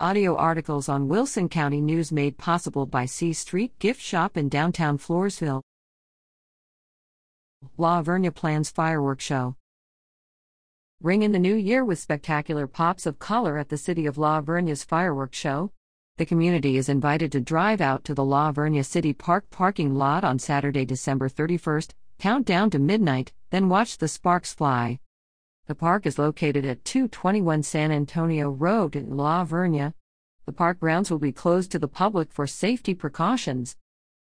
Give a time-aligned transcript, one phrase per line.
[0.00, 4.98] Audio articles on Wilson County News made possible by C Street Gift Shop in downtown
[4.98, 5.62] Floresville.
[7.78, 9.54] La Vernia plans fireworks show.
[11.00, 14.40] Ring in the new year with spectacular pops of color at the City of La
[14.40, 15.70] Vernia's fireworks show.
[16.18, 20.24] The community is invited to drive out to the La Vernia City Park parking lot
[20.24, 24.98] on Saturday, December 31st, count down to midnight, then watch the sparks fly.
[25.66, 29.94] The park is located at 221 San Antonio Road in La Vernia.
[30.44, 33.74] The park grounds will be closed to the public for safety precautions.